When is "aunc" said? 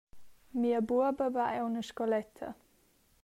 1.59-1.81